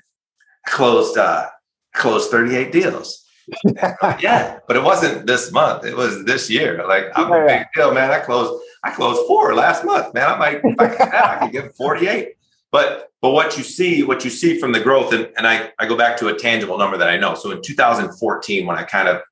[0.66, 1.48] I closed uh,
[1.94, 3.26] closed 38 deals
[4.20, 5.85] yeah, but it wasn't this month.
[5.85, 6.87] It was this year.
[6.87, 7.37] Like I'm yeah.
[7.37, 8.11] a big deal, man.
[8.11, 8.62] I closed.
[8.82, 10.28] I closed four last month, man.
[10.28, 10.61] I might.
[10.78, 12.35] I could, I could get 48.
[12.70, 15.87] But but what you see, what you see from the growth, and, and I I
[15.87, 17.35] go back to a tangible number that I know.
[17.35, 19.22] So in 2014, when I kind of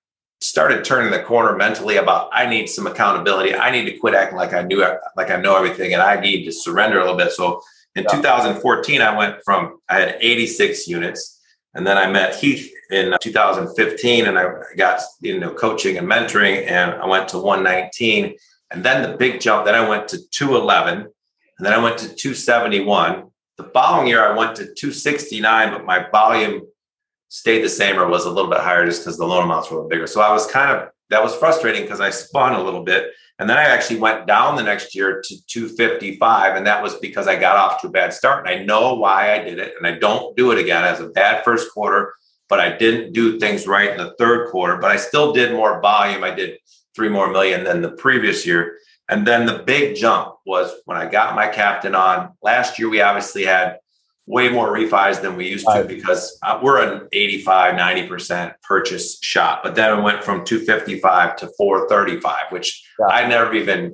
[0.44, 3.54] started turning the corner mentally about I need some accountability.
[3.54, 4.84] I need to quit acting like I knew
[5.16, 7.32] like I know everything, and I need to surrender a little bit.
[7.32, 7.62] So
[7.96, 8.16] in yeah.
[8.16, 11.33] 2014, I went from I had 86 units,
[11.74, 16.92] and then I met Heath in 2015 and I got into coaching and mentoring and
[16.92, 18.36] I went to 119
[18.70, 21.08] and then the big jump then I went to 211
[21.58, 23.30] And then I went to 271.
[23.56, 26.62] The following year, I went to 269, but my volume
[27.28, 29.84] stayed the same or was a little bit higher just because the loan amounts were
[29.84, 30.06] bigger.
[30.06, 33.12] So I was kind of, that was frustrating because I spun a little bit.
[33.38, 36.56] And then I actually went down the next year to 255.
[36.56, 38.46] And that was because I got off to a bad start.
[38.46, 39.74] And I know why I did it.
[39.76, 42.14] And I don't do it again as a bad first quarter,
[42.48, 44.76] but I didn't do things right in the third quarter.
[44.76, 46.22] But I still did more volume.
[46.22, 46.58] I did
[46.94, 48.78] three more million than the previous year.
[49.08, 52.34] And then the big jump was when I got my captain on.
[52.40, 53.78] Last year, we obviously had
[54.26, 59.62] way more refis than we used to because uh, we're an 85 90% purchase shop
[59.62, 63.06] but then it went from 255 to 435 which yeah.
[63.06, 63.92] i never even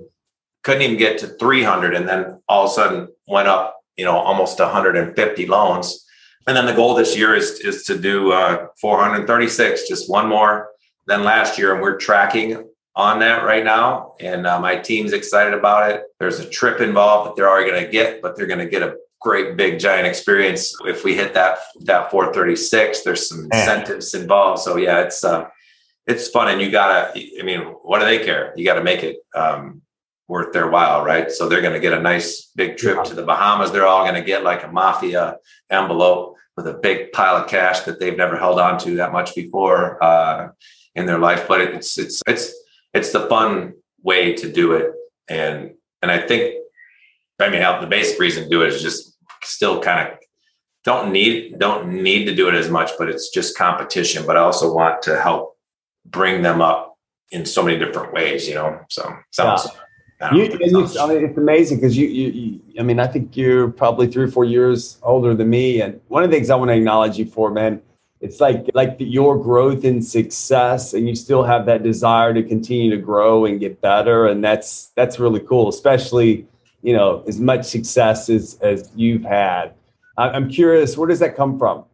[0.62, 4.16] couldn't even get to 300 and then all of a sudden went up you know
[4.16, 6.06] almost 150 loans.
[6.46, 10.70] And then the goal this year is is to do uh, 436 just one more
[11.06, 12.66] than last year and we're tracking
[12.96, 16.04] on that right now and uh, my team's excited about it.
[16.18, 18.82] There's a trip involved that they're already going to get but they're going to get
[18.82, 20.74] a great big giant experience.
[20.84, 24.62] If we hit that that 436 there's some incentives involved.
[24.62, 25.46] So yeah it's uh
[26.06, 28.52] it's fun and you gotta i mean what do they care?
[28.56, 29.82] You gotta make it um
[30.26, 31.30] worth their while right?
[31.30, 33.02] So they're gonna get a nice big trip yeah.
[33.04, 33.70] to the bahamas.
[33.70, 35.36] They're all gonna get like a mafia
[35.70, 39.34] envelope with a big pile of cash that they've never held on to that much
[39.34, 40.48] before uh
[40.94, 41.46] in their life.
[41.46, 42.54] But it's it's it's
[42.94, 44.92] it's the fun way to do it.
[45.28, 46.56] And and i think
[47.40, 49.09] I mean, the basic reason to do it is just
[49.42, 50.18] still kind of
[50.84, 54.24] don't need don't need to do it as much, but it's just competition.
[54.26, 55.56] But I also want to help
[56.06, 56.96] bring them up
[57.30, 58.80] in so many different ways, you know.
[58.88, 59.66] So sounds.
[59.66, 60.34] Yeah.
[60.34, 63.68] You, it's, I mean, it's amazing because you, you, you, I mean, I think you're
[63.68, 66.70] probably three or four years older than me, and one of the things I want
[66.70, 67.80] to acknowledge you for, man,
[68.20, 72.42] it's like like the, your growth and success, and you still have that desire to
[72.42, 76.46] continue to grow and get better, and that's that's really cool, especially
[76.82, 79.74] you know as much success as as you've had.
[80.18, 81.86] I'm curious, where does that come from?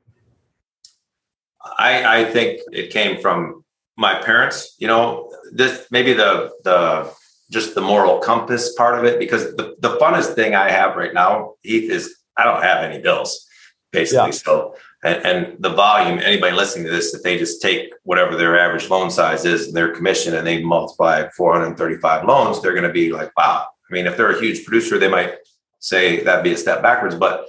[1.79, 3.65] I, I think it came from
[3.97, 4.75] my parents.
[4.79, 7.13] You know, this maybe the the
[7.51, 11.15] just the moral compass part of it because the, the funnest thing I have right
[11.15, 13.47] now, Heath, is I don't have any bills,
[13.93, 14.31] basically.
[14.31, 14.31] Yeah.
[14.33, 18.59] So and, and, the volume, anybody listening to this, if they just take whatever their
[18.59, 22.93] average loan size is and their commission and they multiply 435 loans, they're going to
[22.93, 25.35] be like, wow, I mean, if they're a huge producer, they might
[25.79, 27.47] say that'd be a step backwards, but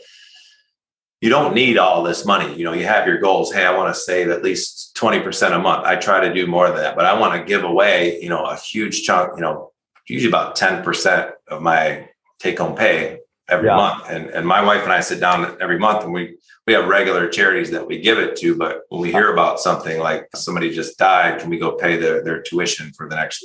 [1.22, 2.56] you don't need all this money.
[2.56, 3.52] You know, you have your goals.
[3.52, 5.86] Hey, I want to save at least 20% a month.
[5.86, 8.46] I try to do more than that, but I want to give away, you know,
[8.46, 9.72] a huge chunk, you know,
[10.08, 12.08] usually about 10% of my
[12.40, 13.20] take home pay
[13.50, 13.76] every yeah.
[13.76, 14.04] month.
[14.10, 17.28] And, and my wife and I sit down every month and we, we have regular
[17.30, 18.56] charities that we give it to.
[18.56, 22.24] But when we hear about something like somebody just died, can we go pay their,
[22.24, 23.44] their tuition for the next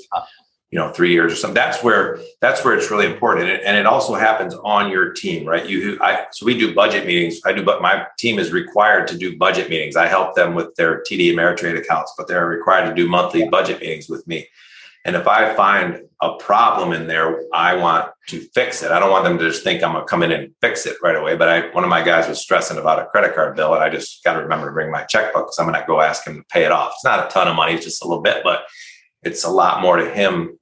[0.73, 1.55] you know three years or something.
[1.55, 3.47] That's where that's where it's really important.
[3.47, 5.65] And it, and it also happens on your team right?
[5.67, 7.41] You i so we do budget meetings.
[7.45, 9.95] I do but my team is required to do budget meetings.
[9.97, 13.81] I help them with their td ameritrade accounts but they're required to do monthly budget
[13.81, 14.49] meetings with me.
[15.05, 18.93] And if i find a problem in there i want to fix it.
[18.93, 20.97] I don't want them to just think i'm going to come in and fix it
[21.03, 23.75] right away but i one of my guys was stressing about a credit card bill
[23.75, 26.01] and i just got to remember to bring my checkbook because i'm going to go
[26.01, 26.93] ask him to pay it off.
[26.95, 28.65] It's not a ton of money it's just a little bit but
[29.23, 30.59] it's a lot more to him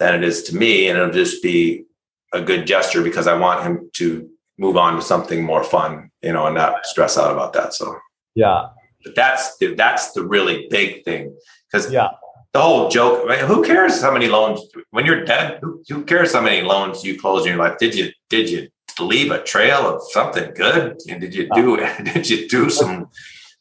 [0.00, 0.88] than it is to me.
[0.88, 1.84] And it'll just be
[2.32, 6.32] a good gesture because I want him to move on to something more fun, you
[6.32, 7.74] know, and not stress out about that.
[7.74, 7.96] So,
[8.34, 8.70] yeah.
[9.04, 11.34] But that's that's the really big thing
[11.70, 12.08] because yeah,
[12.52, 13.24] the whole joke.
[13.26, 14.60] I mean, who cares how many loans
[14.90, 15.58] when you're dead?
[15.62, 17.78] Who, who, cares how many loans you close in your life?
[17.78, 18.68] Did you did you
[19.00, 20.98] leave a trail of something good?
[21.08, 22.02] And did you do uh.
[22.02, 23.08] did you do some?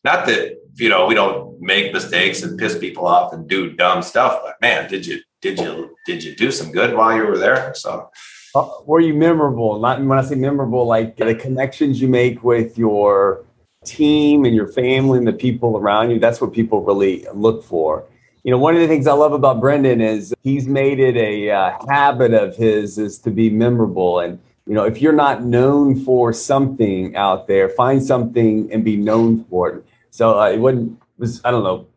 [0.04, 4.02] Not that you know we don't make mistakes and piss people off and do dumb
[4.02, 7.38] stuff, but man, did you did you did you do some good while you were
[7.38, 7.74] there?
[7.74, 8.10] So
[8.56, 9.80] uh, were you memorable?
[9.80, 13.46] Not when I say memorable, like the connections you make with your
[13.86, 16.20] team and your family and the people around you.
[16.20, 18.06] That's what people really look for.
[18.44, 21.52] You know, one of the things I love about Brendan is he's made it a
[21.52, 24.20] uh, habit of his is to be memorable.
[24.20, 28.98] And you know, if you're not known for something out there, find something and be
[28.98, 29.86] known for it.
[30.12, 31.88] So uh, it wasn't was I don't know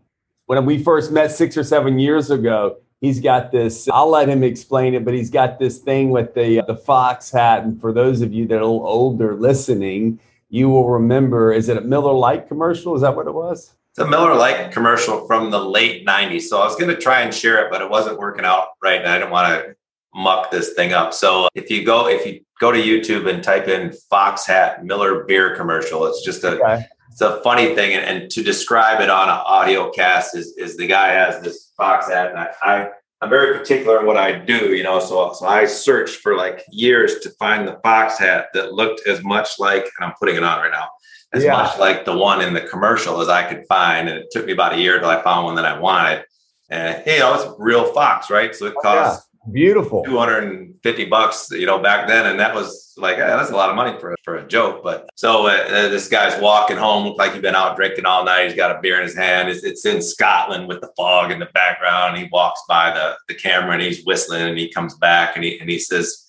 [0.47, 4.43] when we first met six or seven years ago he's got this i'll let him
[4.43, 7.65] explain it but he's got this thing with the uh, the fox hat.
[7.65, 11.69] And for those of you that are a little older listening you will remember is
[11.69, 12.95] it a Miller Lite commercial?
[12.95, 13.75] Is that what it was?
[13.91, 17.21] It's a Miller Lite commercial from the late 90s so i was going to try
[17.21, 19.77] and share it but it wasn't working out right and i didn't want to
[20.15, 21.15] muck this thing up.
[21.15, 25.25] So if you go if you go to youtube and type in fox hat miller
[25.25, 29.11] beer commercial it's just a okay it's a funny thing, and, and, to describe it
[29.11, 32.89] on an audio cast is is the guy has this fox hat, and I, I
[33.23, 34.99] I'm very particular in what I do, you know.
[34.99, 39.23] So, so I searched for like years to find the fox hat that looked as
[39.23, 40.89] much like, and I'm putting it on right now,
[41.33, 41.53] as yeah.
[41.53, 44.09] much like the one in the commercial as I could find.
[44.09, 46.25] And it took me about a year till I found one that I wanted.
[46.69, 48.55] And you know, it's real fox, right?
[48.55, 50.05] So it oh, costs Beautiful.
[50.05, 52.27] 250 bucks, you know, back then.
[52.27, 54.85] And that was like, that's a lot of money for, for a joke.
[54.85, 58.25] But so uh, uh this guy's walking home, look like he's been out drinking all
[58.25, 58.47] night.
[58.47, 59.49] He's got a beer in his hand.
[59.49, 62.19] It's, it's in Scotland with the fog in the background.
[62.19, 65.59] He walks by the, the camera and he's whistling and he comes back and he,
[65.59, 66.25] and he says,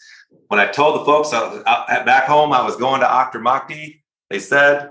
[0.47, 4.01] when I told the folks I was out, back home, I was going to Auchtermuchty,
[4.29, 4.89] they said,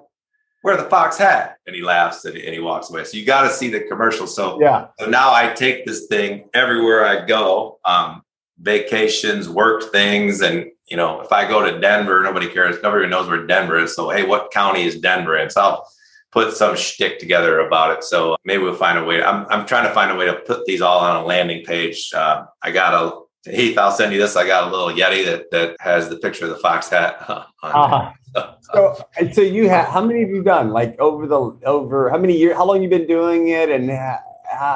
[0.63, 1.59] where the fox hat.
[1.67, 3.05] And he laughs and he, and he walks away.
[3.05, 4.27] So you got to see the commercial.
[4.27, 4.89] So yeah.
[4.99, 8.23] so now i take this thing everywhere i go um,
[8.61, 12.83] vacations work things and you know if i go to denver nobody cares.
[12.83, 13.95] Nobody knows where denver is.
[13.95, 15.51] So hey what county is denver in?
[15.51, 15.89] So i'll
[16.33, 18.03] put some shtick together about it.
[18.03, 19.23] So maybe we'll find a way.
[19.23, 22.11] I'm, I'm trying to find a way to put these all on a landing page.
[22.15, 24.37] Uh, i got a Heath, I'll send you this.
[24.37, 27.17] I got a little Yeti that that has the picture of the fox hat.
[27.29, 28.13] uh-huh.
[28.61, 30.71] so, so you have how many have you done?
[30.71, 32.57] Like over the over how many years?
[32.57, 34.21] How long you been doing it, and how,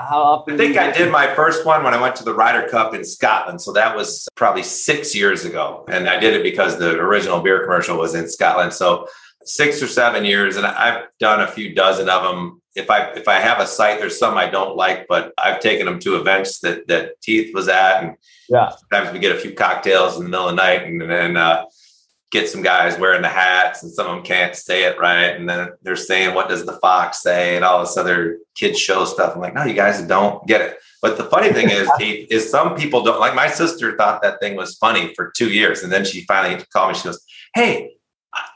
[0.08, 0.54] how often?
[0.54, 3.04] I think I did my first one when I went to the Ryder Cup in
[3.04, 3.62] Scotland.
[3.62, 7.62] So that was probably six years ago, and I did it because the original beer
[7.62, 8.72] commercial was in Scotland.
[8.72, 9.06] So
[9.44, 13.26] six or seven years, and I've done a few dozen of them if I if
[13.26, 16.60] I have a site, there's some I don't like, but I've taken them to events
[16.60, 18.16] that that Heath was at, and
[18.48, 21.36] yeah, sometimes we get a few cocktails in the middle of the night, and then
[21.38, 21.64] uh,
[22.30, 25.48] get some guys wearing the hats, and some of them can't say it right, and
[25.48, 29.34] then they're saying, "What does the fox say?" and all this other kids show stuff.
[29.34, 30.78] I'm like, no, you guys don't get it.
[31.00, 33.34] But the funny thing is, Heath, is some people don't like.
[33.34, 36.92] My sister thought that thing was funny for two years, and then she finally called
[36.92, 36.98] me.
[36.98, 37.92] She goes, "Hey."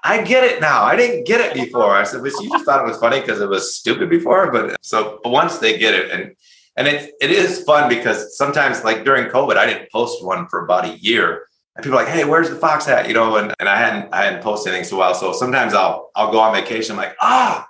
[0.02, 0.82] I get it now.
[0.82, 1.94] I didn't get it before.
[1.94, 4.50] I said, but you just thought it was funny because it was stupid before.
[4.50, 6.34] But so but once they get it, and
[6.76, 10.64] and it it is fun because sometimes like during COVID, I didn't post one for
[10.64, 11.46] about a year.
[11.76, 13.06] And people are like, hey, where's the fox hat?
[13.06, 15.14] You know, and, and I hadn't I hadn't posted anything so well.
[15.14, 17.68] So sometimes I'll I'll go on vacation, I'm like, ah,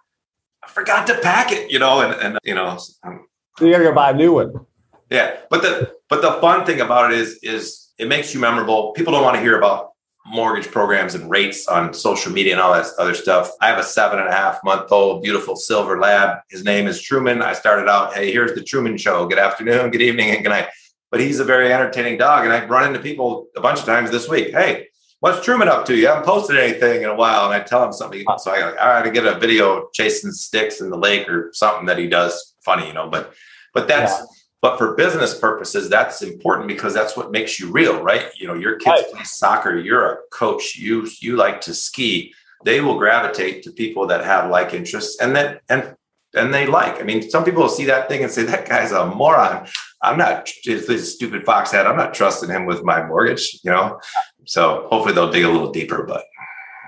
[0.63, 3.93] I forgot to pack it, you know, and and you know, so you gotta go
[3.93, 4.67] buy a new one.
[5.11, 5.37] Yeah.
[5.51, 8.93] But the but the fun thing about it is is it makes you memorable.
[8.93, 9.90] People don't want to hear about
[10.27, 13.51] mortgage programs and rates on social media and all that other stuff.
[13.61, 16.39] I have a seven and a half month old beautiful silver lab.
[16.51, 17.43] His name is Truman.
[17.43, 19.27] I started out, hey, here's the Truman Show.
[19.27, 20.69] Good afternoon, good evening, and good night.
[21.11, 22.45] But he's a very entertaining dog.
[22.45, 24.53] And I've run into people a bunch of times this week.
[24.53, 24.89] Hey,
[25.21, 25.97] what's Truman up to?
[25.97, 27.47] You haven't posted anything in a while.
[27.47, 28.25] And I tell him something.
[28.39, 31.51] So I go, all right, I get a video chasing sticks in the lake or
[31.53, 33.09] something that he does funny, you know.
[33.09, 33.35] But
[33.75, 34.27] but that's yeah
[34.63, 38.27] but for business purposes, that's important because that's what makes you real, right?
[38.37, 39.13] You know, your kids right.
[39.13, 42.35] play soccer, you're a coach, you you like to ski.
[42.65, 45.97] They will gravitate to people that have like interests and that and
[46.35, 47.01] and they like.
[47.01, 49.67] I mean, some people will see that thing and say, that guy's a moron.
[50.03, 51.87] I'm not this stupid fox head.
[51.87, 54.01] I'm not trusting him with my mortgage, you know.
[54.47, 56.25] So hopefully they'll dig a little deeper, but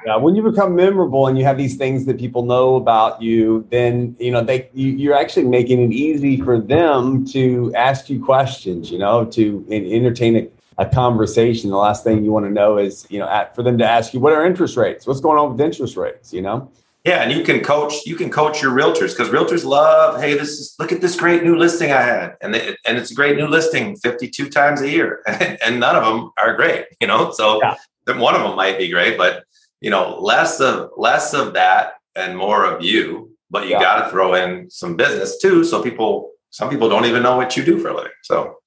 [0.05, 3.67] yeah, when you become memorable and you have these things that people know about you,
[3.71, 8.25] then you know they you, you're actually making it easy for them to ask you
[8.25, 8.91] questions.
[8.91, 11.71] You know, to entertain a, a conversation.
[11.71, 14.13] The last thing you want to know is you know at, for them to ask
[14.13, 16.33] you what are interest rates, what's going on with interest rates.
[16.33, 16.71] You know.
[17.05, 18.07] Yeah, and you can coach.
[18.07, 20.21] You can coach your realtors because realtors love.
[20.21, 23.11] Hey, this is look at this great new listing I had, and they, and it's
[23.11, 26.87] a great new listing, fifty two times a year, and none of them are great.
[27.01, 27.77] You know, so yeah.
[28.19, 29.45] one of them might be great, but
[29.83, 33.81] you know, less of less of that and more of you, but you yeah.
[33.81, 35.65] got to throw in some business too.
[35.65, 38.13] So people, some people don't even know what you do for a living.
[38.23, 38.59] So,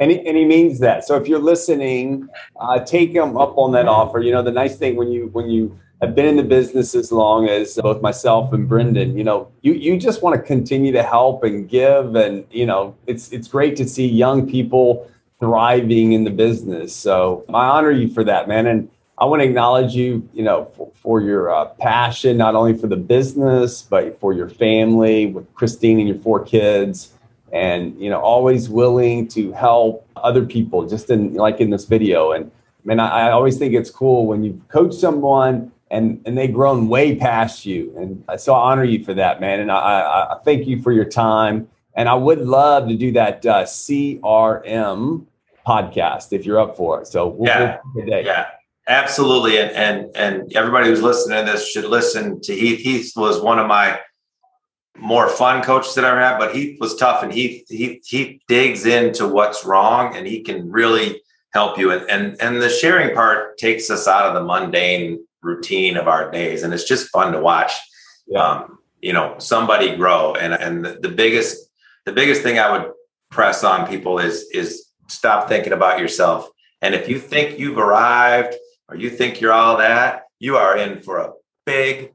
[0.00, 1.04] And he, and he means that.
[1.04, 2.28] So if you're listening,
[2.60, 4.20] uh, take him up on that offer.
[4.20, 7.12] You know, the nice thing when you when you have been in the business as
[7.12, 11.02] long as both myself and Brendan, you know, you you just want to continue to
[11.04, 15.08] help and give, and you know, it's it's great to see young people
[15.42, 16.94] thriving in the business.
[16.94, 18.68] So I honor you for that, man.
[18.68, 18.88] And
[19.18, 22.86] I want to acknowledge you, you know, for, for your uh, passion, not only for
[22.86, 27.12] the business, but for your family with Christine and your four kids.
[27.52, 32.30] And, you know, always willing to help other people, just in like in this video.
[32.30, 32.48] And
[32.84, 36.54] I mean, I, I always think it's cool when you coach someone and, and they've
[36.54, 37.92] grown way past you.
[37.98, 39.58] And so I honor you for that, man.
[39.58, 41.68] And I, I, I thank you for your time.
[41.94, 45.26] And I would love to do that uh, CRM
[45.66, 47.06] podcast if you're up for it.
[47.06, 48.46] So we'll, yeah, yeah.
[48.88, 52.80] Absolutely, and and and everybody who's listening to this should listen to Heath.
[52.80, 54.00] Heath was one of my
[54.98, 58.84] more fun coaches that I had, but Heath was tough, and he he he digs
[58.84, 61.92] into what's wrong, and he can really help you.
[61.92, 66.30] And and and the sharing part takes us out of the mundane routine of our
[66.30, 67.72] days, and it's just fun to watch.
[68.26, 68.44] Yeah.
[68.44, 71.68] Um, you know, somebody grow, and and the, the biggest
[72.04, 72.92] the biggest thing I would
[73.30, 76.48] press on people is is stop thinking about yourself.
[76.80, 78.54] And if you think you've arrived
[78.88, 81.32] or you think you're all that, you are in for a
[81.64, 82.12] big,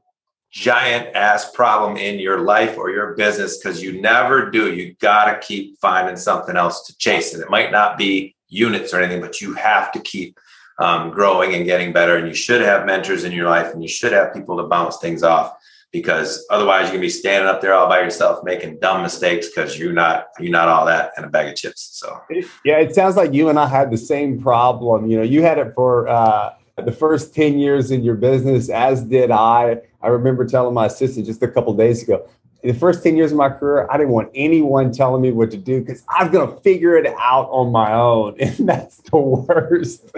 [0.51, 4.73] giant ass problem in your life or your business because you never do.
[4.73, 7.33] You got to keep finding something else to chase.
[7.33, 10.39] And it might not be units or anything, but you have to keep
[10.79, 12.17] um, growing and getting better.
[12.17, 14.97] And you should have mentors in your life and you should have people to bounce
[14.97, 15.56] things off
[16.01, 19.77] because otherwise you're gonna be standing up there all by yourself making dumb mistakes because
[19.77, 21.89] you're not you're not all that and a bag of chips.
[21.93, 22.21] So
[22.63, 25.09] yeah, it sounds like you and I had the same problem.
[25.09, 29.03] You know, you had it for uh, the first 10 years in your business, as
[29.03, 29.81] did I.
[30.01, 32.27] I remember telling my assistant just a couple days ago,
[32.63, 35.57] the first 10 years of my career, I didn't want anyone telling me what to
[35.57, 38.35] do because I was going to figure it out on my own.
[38.39, 40.11] And that's the worst,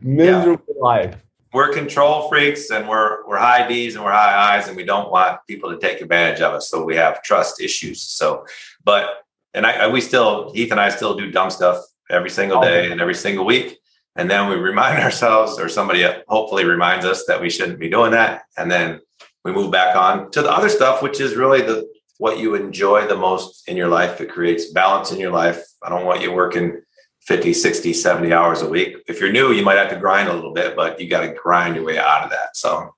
[0.00, 0.80] miserable yeah.
[0.80, 1.16] life.
[1.52, 5.10] We're control freaks and we're, we're high D's and we're high I's and we don't
[5.10, 6.70] want people to take advantage of us.
[6.70, 8.00] So we have trust issues.
[8.00, 8.46] So,
[8.84, 9.24] but,
[9.54, 12.62] and I, I we still, Heath and I still do dumb stuff every single oh,
[12.62, 13.78] day and every single week
[14.16, 18.12] and then we remind ourselves or somebody hopefully reminds us that we shouldn't be doing
[18.12, 19.00] that and then
[19.44, 21.86] we move back on to the other stuff which is really the
[22.18, 25.88] what you enjoy the most in your life it creates balance in your life i
[25.88, 26.80] don't want you working
[27.22, 30.34] 50 60 70 hours a week if you're new you might have to grind a
[30.34, 32.94] little bit but you got to grind your way out of that so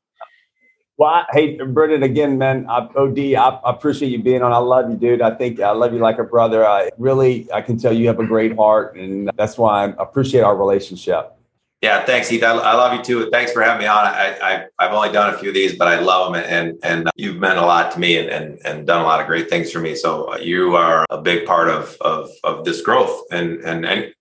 [0.97, 4.53] well, I, hey, Brendan, again, man, I, OD, I, I, appreciate you being on.
[4.53, 5.23] I love you, dude.
[5.23, 6.65] I think I love you like a brother.
[6.65, 10.43] I really, I can tell you have a great heart, and that's why I appreciate
[10.43, 11.34] our relationship.
[11.85, 12.43] Yeah, thanks, Heath.
[12.43, 13.29] I, I love you too.
[13.31, 14.07] Thanks for having me on.
[14.07, 17.11] I, I, have only done a few of these, but I love them, and and
[17.15, 19.71] you've meant a lot to me, and, and and done a lot of great things
[19.71, 19.95] for me.
[19.95, 24.15] So uh, you are a big part of of of this growth, and and, and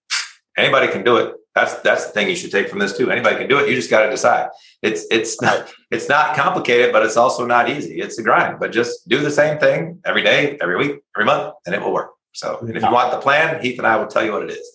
[0.57, 1.35] anybody can do it.
[1.55, 3.09] That's that's the thing you should take from this too.
[3.09, 3.69] Anybody can do it.
[3.69, 4.49] You just got to decide.
[4.81, 8.01] It's it's not it's not complicated, but it's also not easy.
[8.01, 8.59] It's a grind.
[8.59, 11.93] But just do the same thing every day, every week, every month, and it will
[11.93, 12.11] work.
[12.33, 14.51] So, and if you want the plan, Heath and I will tell you what it
[14.51, 14.69] is.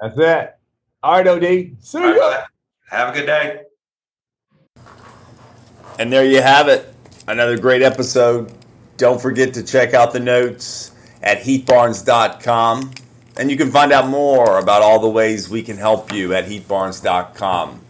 [0.00, 0.59] That's it.
[1.02, 1.76] All right, OD.
[1.80, 2.20] See you.
[2.20, 2.44] Right,
[2.90, 3.62] have a good day.
[5.98, 6.92] And there you have it.
[7.26, 8.52] Another great episode.
[8.96, 10.92] Don't forget to check out the notes
[11.22, 12.92] at heathbarnes.com.
[13.38, 16.46] And you can find out more about all the ways we can help you at
[16.46, 17.80] heathbarnes.com.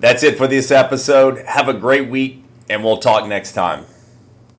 [0.00, 1.38] That's it for this episode.
[1.46, 3.86] Have a great week, and we'll talk next time.